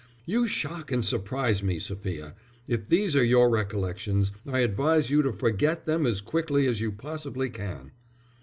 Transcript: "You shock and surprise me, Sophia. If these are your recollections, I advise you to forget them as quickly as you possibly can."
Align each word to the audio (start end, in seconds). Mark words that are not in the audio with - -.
"You 0.25 0.47
shock 0.47 0.91
and 0.91 1.05
surprise 1.05 1.61
me, 1.61 1.77
Sophia. 1.77 2.33
If 2.67 2.89
these 2.89 3.15
are 3.15 3.23
your 3.23 3.51
recollections, 3.51 4.31
I 4.47 4.61
advise 4.61 5.11
you 5.11 5.21
to 5.21 5.31
forget 5.31 5.85
them 5.85 6.07
as 6.07 6.21
quickly 6.21 6.65
as 6.65 6.81
you 6.81 6.91
possibly 6.91 7.51
can." 7.51 7.91